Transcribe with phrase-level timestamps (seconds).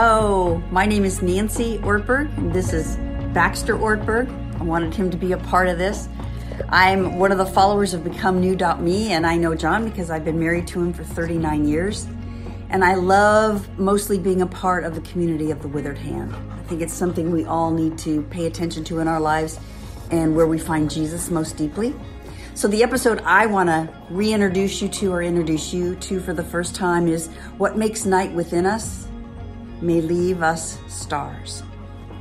[0.00, 2.94] Hello, my name is Nancy Ortberg, and this is
[3.34, 4.30] Baxter Ortberg.
[4.60, 6.08] I wanted him to be a part of this.
[6.68, 10.68] I'm one of the followers of BecomeNew.me, and I know John because I've been married
[10.68, 12.06] to him for 39 years.
[12.70, 16.32] And I love mostly being a part of the community of the withered hand.
[16.32, 19.58] I think it's something we all need to pay attention to in our lives
[20.12, 21.92] and where we find Jesus most deeply.
[22.54, 26.44] So, the episode I want to reintroduce you to or introduce you to for the
[26.44, 29.07] first time is What Makes Night Within Us
[29.80, 31.62] May Leave Us Stars.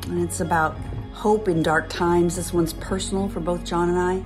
[0.07, 0.77] And it's about
[1.13, 2.35] hope in dark times.
[2.35, 4.23] This one's personal for both John and I.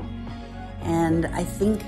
[0.82, 1.84] And I think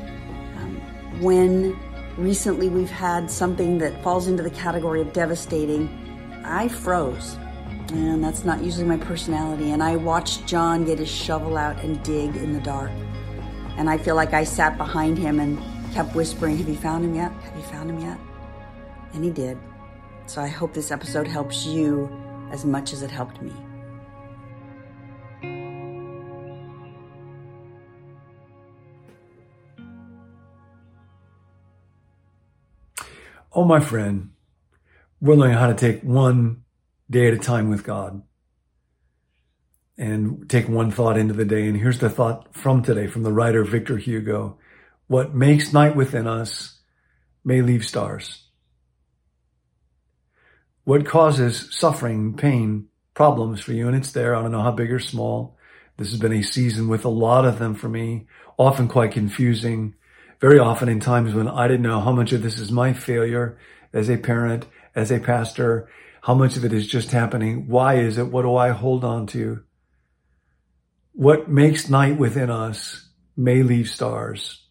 [0.57, 0.81] um,
[1.21, 1.77] when
[2.17, 5.89] recently we've had something that falls into the category of devastating,
[6.45, 7.37] I froze.
[7.89, 9.71] And that's not usually my personality.
[9.71, 12.91] And I watched John get his shovel out and dig in the dark.
[13.77, 15.61] And I feel like I sat behind him and
[15.93, 17.31] kept whispering, Have you found him yet?
[17.31, 18.17] Have you found him yet?
[19.13, 19.57] And he did.
[20.25, 22.09] So I hope this episode helps you
[22.51, 23.51] as much as it helped me.
[33.55, 34.31] Oh, my friend,
[35.21, 36.63] we're learning how to take one
[37.09, 38.23] day at a time with God
[39.97, 41.67] and take one thought into the day.
[41.67, 44.57] And here's the thought from today from the writer Victor Hugo.
[45.05, 46.79] What makes night within us
[47.45, 48.43] may leave stars.
[50.83, 53.87] What causes suffering, pain, problems for you?
[53.87, 54.35] And it's there.
[54.35, 55.57] I don't know how big or small.
[55.97, 58.25] This has been a season with a lot of them for me,
[58.57, 59.95] often quite confusing,
[60.41, 63.57] very often in times when I didn't know how much of this is my failure
[63.93, 64.65] as a parent,
[64.95, 65.87] as a pastor,
[66.21, 67.67] how much of it is just happening.
[67.67, 68.27] Why is it?
[68.27, 69.63] What do I hold on to?
[71.13, 73.03] What makes night within us
[73.35, 74.61] may leave stars.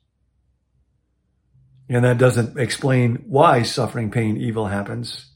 [1.88, 5.31] And that doesn't explain why suffering, pain, evil happens.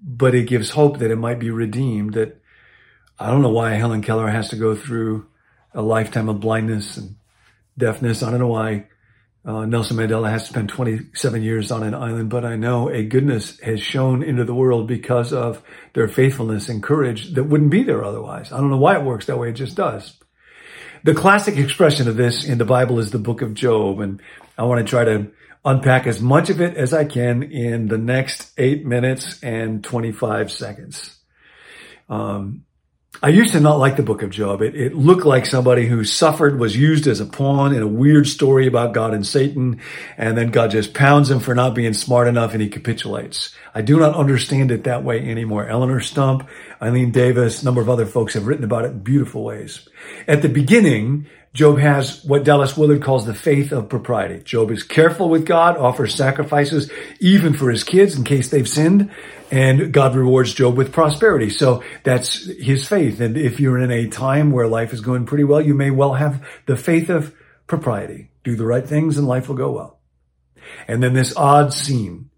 [0.00, 2.14] But it gives hope that it might be redeemed.
[2.14, 2.40] That
[3.18, 5.26] I don't know why Helen Keller has to go through
[5.74, 7.16] a lifetime of blindness and
[7.76, 8.22] deafness.
[8.22, 8.86] I don't know why
[9.46, 13.60] uh, Nelson Mandela has spent 27 years on an island, but I know a goodness
[13.60, 15.62] has shown into the world because of
[15.94, 18.50] their faithfulness and courage that wouldn't be there otherwise.
[18.50, 19.50] I don't know why it works that way.
[19.50, 20.14] It just does.
[21.04, 24.00] The classic expression of this in the Bible is the book of Job.
[24.00, 24.20] And
[24.58, 25.30] I want to try to
[25.66, 30.50] unpack as much of it as I can in the next eight minutes and 25
[30.50, 31.14] seconds.
[32.08, 32.64] Um,
[33.22, 34.60] I used to not like the book of Job.
[34.60, 38.26] It, it, looked like somebody who suffered was used as a pawn in a weird
[38.26, 39.80] story about God and Satan.
[40.18, 43.54] And then God just pounds him for not being smart enough and he capitulates.
[43.74, 45.66] I do not understand it that way anymore.
[45.66, 46.48] Eleonore Stump,
[46.80, 49.88] Eileen Davis, a number of other folks have written about it in beautiful ways.
[50.28, 51.26] At the beginning,
[51.56, 54.42] Job has what Dallas Willard calls the faith of propriety.
[54.42, 59.10] Job is careful with God, offers sacrifices even for his kids in case they've sinned,
[59.50, 61.48] and God rewards Job with prosperity.
[61.48, 63.20] So that's his faith.
[63.20, 66.12] And if you're in a time where life is going pretty well, you may well
[66.12, 67.34] have the faith of
[67.66, 68.30] propriety.
[68.44, 69.98] Do the right things and life will go well.
[70.86, 72.28] And then this odd scene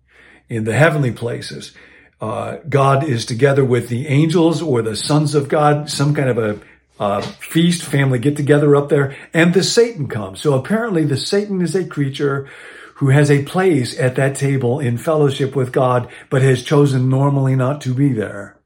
[0.48, 1.72] in the heavenly places.
[2.20, 6.38] Uh, God is together with the angels or the sons of God, some kind of
[6.38, 6.60] a
[6.98, 10.40] uh, feast, family get together up there, and the Satan comes.
[10.40, 12.48] So apparently the Satan is a creature
[12.96, 17.54] who has a place at that table in fellowship with God, but has chosen normally
[17.54, 18.57] not to be there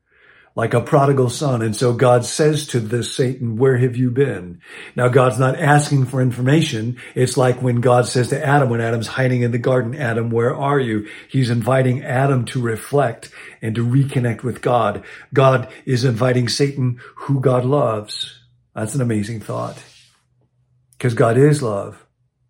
[0.54, 1.62] like a prodigal son.
[1.62, 4.60] And so God says to this Satan, where have you been?
[4.94, 6.98] Now God's not asking for information.
[7.14, 10.54] It's like when God says to Adam, when Adam's hiding in the garden, Adam, where
[10.54, 11.08] are you?
[11.28, 13.30] He's inviting Adam to reflect
[13.62, 15.04] and to reconnect with God.
[15.32, 18.38] God is inviting Satan, who God loves.
[18.74, 19.82] That's an amazing thought.
[20.98, 22.04] Because God is love.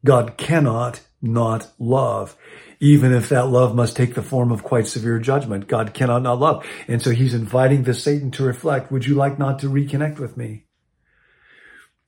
[0.05, 2.37] God cannot not love
[2.83, 5.69] even if that love must take the form of quite severe judgment.
[5.69, 6.67] God cannot not love.
[6.89, 10.37] And so he's inviting the Satan to reflect, would you like not to reconnect with
[10.37, 10.65] me?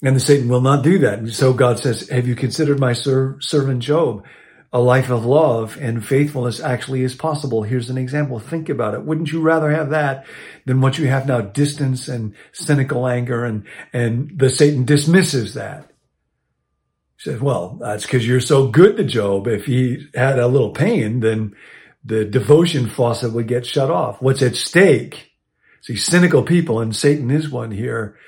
[0.03, 1.21] And the Satan will not do that.
[1.21, 4.25] And so God says, have you considered my ser- servant Job?
[4.73, 7.63] A life of love and faithfulness actually is possible.
[7.63, 8.41] Here's an example.
[8.41, 9.05] Think about it.
[9.05, 10.27] Wouldn't you rather have that
[10.67, 11.41] than what you have now?
[11.41, 15.94] Distance and cynical anger and, and the Satan dismisses that
[17.25, 19.49] says, well, that's because you're so good to Job.
[19.49, 21.57] If he had a little pain, then
[22.05, 24.21] the devotion faucet would get shut off.
[24.21, 25.33] What's at stake?
[25.81, 28.19] See, cynical people, and Satan is one here,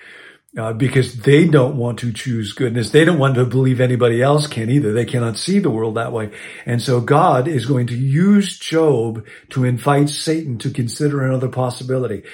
[0.58, 2.90] uh, because they don't want to choose goodness.
[2.90, 4.93] They don't want to believe anybody else can either.
[4.93, 6.32] They cannot see the world that way.
[6.64, 12.25] And so God is going to use Job to invite Satan to consider another possibility.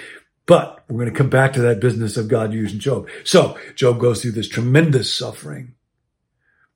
[0.47, 3.09] But we're going to come back to that business of God using Job.
[3.25, 5.75] So Job goes through this tremendous suffering.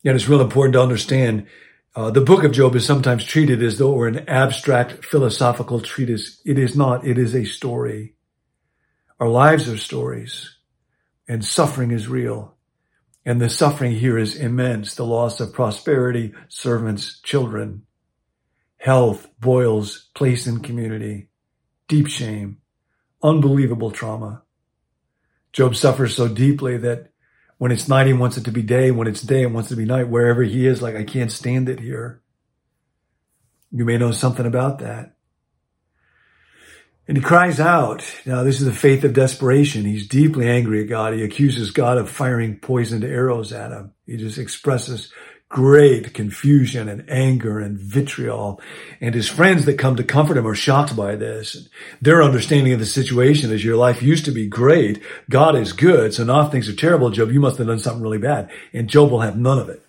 [0.06, 1.47] And it's real important to understand
[1.97, 5.81] Uh, the book of Job is sometimes treated as though it were an abstract philosophical
[5.81, 6.43] treatise.
[6.44, 7.06] It is not.
[7.06, 8.17] It is a story.
[9.19, 10.58] Our lives are stories
[11.26, 12.55] and suffering is real.
[13.25, 14.94] And the suffering here is immense.
[14.94, 17.87] The loss of prosperity, servants, children,
[18.76, 21.31] health, boils, place in community,
[21.88, 22.58] deep shame,
[23.23, 24.43] unbelievable trauma.
[25.55, 27.08] Job suffers so deeply that
[27.58, 28.91] when it's night, he wants it to be day.
[28.91, 30.08] When it's day, he wants it to be night.
[30.08, 32.20] Wherever he is, like, I can't stand it here.
[33.70, 35.17] You may know something about that.
[37.08, 38.05] And he cries out.
[38.26, 39.85] Now, this is the faith of desperation.
[39.85, 41.14] He's deeply angry at God.
[41.14, 43.93] He accuses God of firing poisoned arrows at him.
[44.06, 45.12] He just expresses
[45.48, 48.60] great confusion and anger and vitriol.
[49.00, 51.69] And his friends that come to comfort him are shocked by this.
[52.02, 55.02] Their understanding of the situation is your life used to be great.
[55.31, 56.12] God is good.
[56.14, 57.10] So now things are terrible.
[57.10, 58.50] Job, you must have done something really bad.
[58.72, 59.82] And Job will have none of it.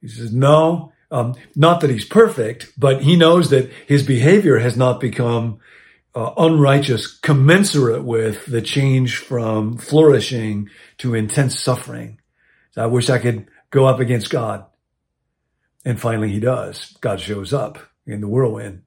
[0.00, 4.76] He says, no, um, not that he's perfect, but he knows that his behavior has
[4.76, 5.58] not become
[6.14, 12.18] uh, unrighteous commensurate with the change from flourishing to intense suffering.
[12.72, 14.64] So I wish I could go up against God.
[15.84, 16.96] And finally he does.
[17.00, 18.82] God shows up in the whirlwind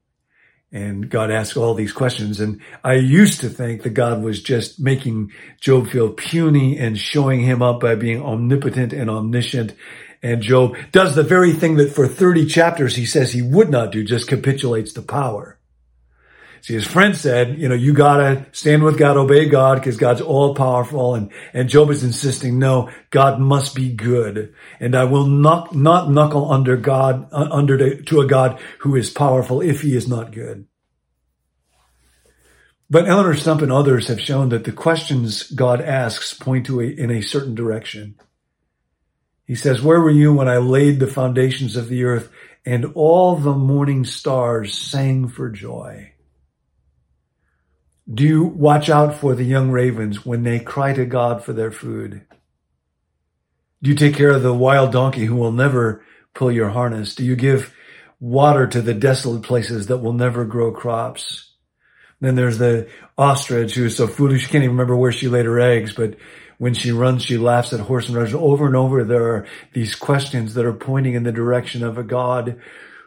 [0.72, 2.40] and God asks all these questions.
[2.40, 7.40] And I used to think that God was just making Job feel puny and showing
[7.40, 9.74] him up by being omnipotent and omniscient.
[10.22, 13.92] And Job does the very thing that for 30 chapters he says he would not
[13.92, 15.55] do, just capitulates to power.
[16.66, 20.20] See, his friend said, you know, you gotta stand with God, obey God, because God's
[20.20, 21.14] all powerful.
[21.14, 24.52] And, and Job is insisting, no, God must be good.
[24.80, 28.96] And I will not, not knuckle under God, uh, under to, to a God who
[28.96, 30.66] is powerful if he is not good.
[32.90, 36.84] But Eleonore Stump and others have shown that the questions God asks point to a,
[36.84, 38.16] in a certain direction.
[39.44, 42.28] He says, where were you when I laid the foundations of the earth
[42.64, 46.10] and all the morning stars sang for joy?
[48.12, 51.72] Do you watch out for the young ravens when they cry to God for their
[51.72, 52.22] food?
[53.82, 57.16] Do you take care of the wild donkey who will never pull your harness?
[57.16, 57.74] Do you give
[58.20, 61.50] water to the desolate places that will never grow crops?
[62.20, 62.88] Then there's the
[63.18, 66.14] ostrich who is so foolish she can't even remember where she laid her eggs, but
[66.58, 68.38] when she runs, she laughs at horse and rider.
[68.38, 72.02] Over and over, there are these questions that are pointing in the direction of a
[72.02, 72.60] God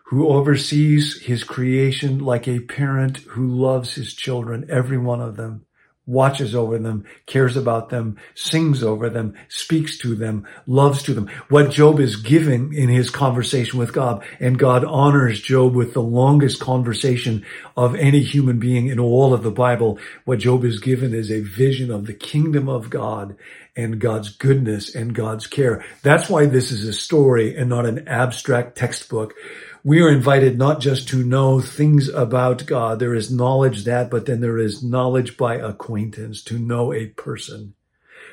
[0.09, 5.63] who oversees his creation like a parent who loves his children, every one of them,
[6.07, 11.29] watches over them, cares about them, sings over them, speaks to them, loves to them.
[11.49, 16.01] What Job is given in his conversation with God, and God honors Job with the
[16.01, 17.45] longest conversation
[17.77, 19.99] of any human being in all of the Bible.
[20.25, 23.35] What Job is given is a vision of the kingdom of God
[23.79, 25.85] and God's goodness and God's care.
[26.03, 29.33] That's why this is a story and not an abstract textbook
[29.83, 32.99] we are invited not just to know things about God.
[32.99, 37.73] There is knowledge that, but then there is knowledge by acquaintance to know a person.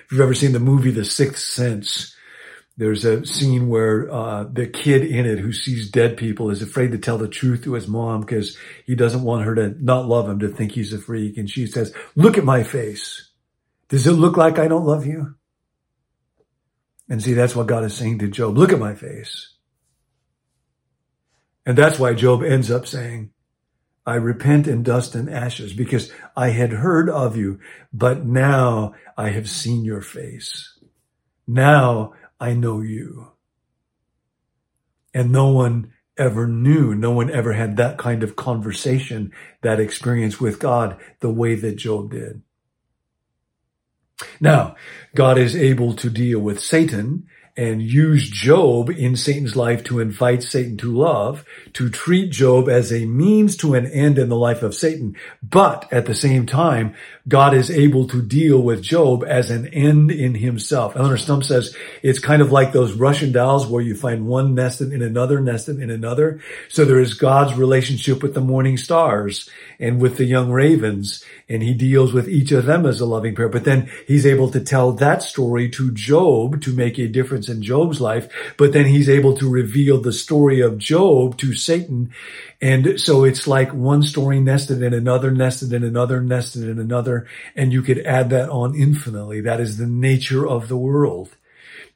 [0.04, 2.14] If you've ever seen the movie The Sixth Sense,
[2.76, 6.92] there's a scene where uh, the kid in it who sees dead people is afraid
[6.92, 10.28] to tell the truth to his mom because he doesn't want her to not love
[10.28, 11.38] him, to think he's a freak.
[11.38, 13.30] And she says, look at my face.
[13.88, 15.35] Does it look like I don't love you?
[17.08, 18.56] And see, that's what God is saying to Job.
[18.56, 19.52] Look at my face.
[21.64, 23.30] And that's why Job ends up saying,
[24.06, 27.58] I repent in dust and ashes because I had heard of you,
[27.92, 30.78] but now I have seen your face.
[31.46, 33.32] Now I know you.
[35.12, 39.32] And no one ever knew, no one ever had that kind of conversation,
[39.62, 42.42] that experience with God the way that Job did.
[44.40, 44.76] Now,
[45.14, 50.42] God is able to deal with Satan and use Job in Satan's life to invite
[50.42, 54.62] Satan to love, to treat Job as a means to an end in the life
[54.62, 55.16] of Satan.
[55.42, 56.94] But at the same time,
[57.26, 60.96] God is able to deal with Job as an end in himself.
[60.96, 64.92] Eleonore Stump says it's kind of like those Russian dolls where you find one nested
[64.92, 66.40] in another, nested in another.
[66.68, 69.48] So there is God's relationship with the morning stars
[69.80, 73.34] and with the young ravens, and he deals with each of them as a loving
[73.34, 73.48] pair.
[73.48, 77.62] But then he's able to tell that story to Job to make a difference in
[77.62, 78.28] Job's life.
[78.56, 82.12] But then he's able to reveal the story of Job to Satan.
[82.60, 87.26] And so it's like one story nested in another, nested in another, nested in another.
[87.54, 89.40] And you could add that on infinitely.
[89.40, 91.36] That is the nature of the world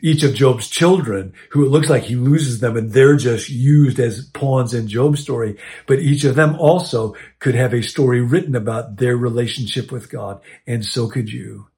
[0.02, 3.98] each of Job's children, who it looks like he loses them and they're just used
[3.98, 5.58] as pawns in Job's story.
[5.86, 10.40] But each of them also could have a story written about their relationship with God.
[10.66, 11.68] And so could you.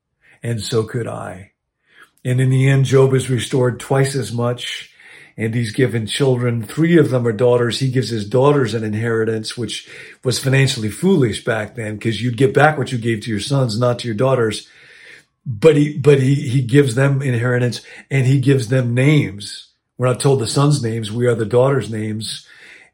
[0.42, 1.51] And so could I.
[2.24, 4.90] And in the end, Job is restored twice as much.
[5.36, 6.62] and he's given children.
[6.62, 7.78] Three of them are daughters.
[7.78, 9.88] He gives his daughters an inheritance, which
[10.22, 13.78] was financially foolish back then because you'd get back what you gave to your sons,
[13.78, 14.68] not to your daughters.
[15.46, 19.68] But he, but he, he gives them inheritance and he gives them names.
[19.98, 21.10] We're not told the sons' names.
[21.10, 22.46] We are the daughters' names.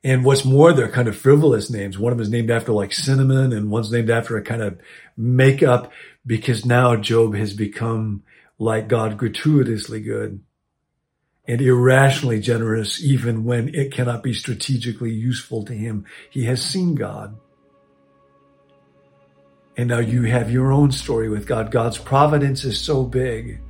[0.04, 1.99] And what's more, they're kind of frivolous names.
[1.99, 4.78] One of them is named after like cinnamon and one's named after a kind of
[5.16, 5.92] makeup
[6.25, 8.23] because now Job has become
[8.59, 10.41] like God gratuitously good
[11.47, 16.05] and irrationally generous even when it cannot be strategically useful to him.
[16.31, 17.38] He has seen God.
[19.77, 21.71] And now you have your own story with God.
[21.71, 23.61] God's providence is so big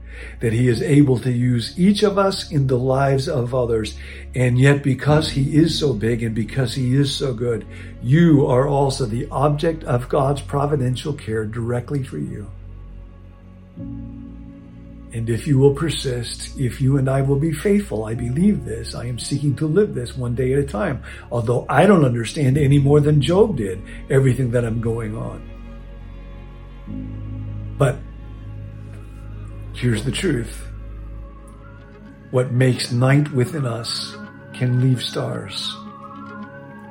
[0.40, 3.96] that he is able to use each of us in the lives of others.
[4.34, 7.66] And yet, because he is so big and because he is so good,
[8.02, 12.50] you are also the object of God's providential care directly for you.
[15.12, 18.94] And if you will persist, if you and I will be faithful, I believe this.
[18.94, 21.02] I am seeking to live this one day at a time.
[21.32, 25.48] Although I don't understand any more than Job did everything that I'm going on.
[27.78, 27.96] But
[29.72, 30.68] here's the truth.
[32.30, 34.14] What makes night within us
[34.52, 35.74] can leave stars.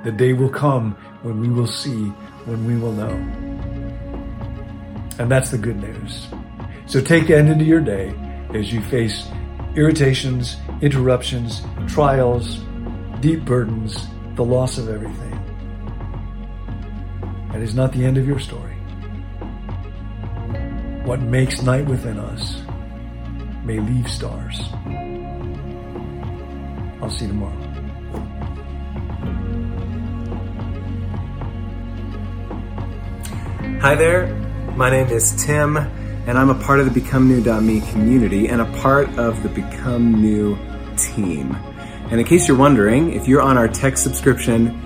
[0.03, 2.05] The day will come when we will see,
[2.45, 3.13] when we will know.
[5.19, 6.27] And that's the good news.
[6.87, 8.13] So take that into your day
[8.53, 9.27] as you face
[9.75, 12.59] irritations, interruptions, trials,
[13.19, 15.31] deep burdens, the loss of everything.
[17.51, 18.75] That is not the end of your story.
[21.03, 22.61] What makes night within us
[23.65, 24.57] may leave stars.
[27.01, 27.63] I'll see you tomorrow.
[33.81, 34.27] Hi there,
[34.77, 38.65] my name is Tim and I'm a part of the Become New.me community and a
[38.79, 40.57] part of the Become New
[40.97, 41.55] team.
[42.11, 44.77] And in case you're wondering, if you're on our text subscription,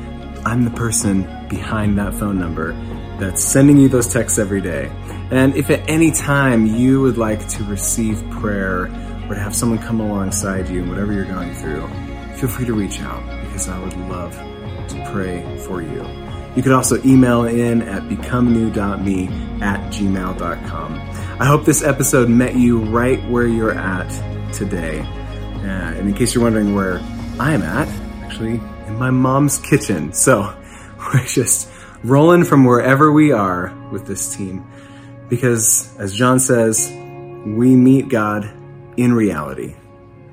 [0.45, 2.73] I'm the person behind that phone number
[3.19, 4.91] that's sending you those texts every day.
[5.31, 8.83] And if at any time you would like to receive prayer
[9.27, 11.87] or to have someone come alongside you in whatever you're going through,
[12.35, 16.05] feel free to reach out because I would love to pray for you.
[16.55, 19.27] You could also email in at becomenew.me
[19.61, 21.20] at gmail.com.
[21.41, 24.99] I hope this episode met you right where you're at today.
[24.99, 26.99] Uh, and in case you're wondering where
[27.39, 27.87] I'm at,
[28.23, 30.13] actually in my mom's kitchen.
[30.13, 30.41] So
[30.99, 31.67] we're just
[32.03, 34.71] rolling from wherever we are with this team.
[35.29, 38.47] Because as John says, we meet God
[38.95, 39.73] in reality.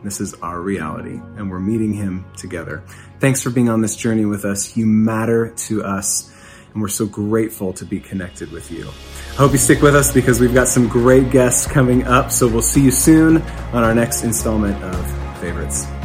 [0.05, 2.85] This is our reality, and we're meeting Him together.
[3.19, 4.77] Thanks for being on this journey with us.
[4.77, 6.31] You matter to us,
[6.79, 8.87] and we're so grateful to be connected with you.
[9.33, 12.31] I hope you stick with us because we've got some great guests coming up.
[12.31, 13.39] So we'll see you soon
[13.73, 15.98] on our next installment of Favorites.